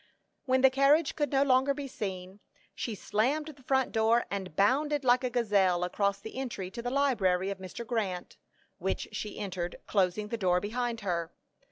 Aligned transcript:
When 0.45 0.61
the 0.61 0.71
carriage 0.71 1.15
could 1.15 1.31
no 1.31 1.43
longer 1.43 1.75
be 1.75 1.87
seen, 1.87 2.39
she 2.73 2.95
slammed 2.95 3.49
the 3.49 3.61
front 3.61 3.91
door, 3.91 4.25
and 4.31 4.55
bounded 4.55 5.03
like 5.05 5.23
a 5.23 5.29
gazelle 5.29 5.83
across 5.83 6.19
the 6.19 6.37
entry 6.39 6.71
to 6.71 6.81
the 6.81 6.89
library 6.89 7.51
of 7.51 7.59
Mr. 7.59 7.85
Grant, 7.85 8.35
which 8.79 9.09
she 9.11 9.37
entered, 9.37 9.75
closing 9.85 10.29
the 10.29 10.37
door 10.39 10.59
behind 10.59 11.01
her. 11.01 11.31